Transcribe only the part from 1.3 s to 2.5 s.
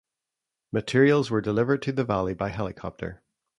delivered to the valley by